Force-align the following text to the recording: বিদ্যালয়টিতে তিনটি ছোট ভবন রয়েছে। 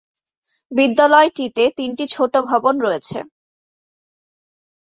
বিদ্যালয়টিতে 0.71 1.63
তিনটি 1.77 2.05
ছোট 2.07 2.33
ভবন 2.49 2.75
রয়েছে। 2.79 3.17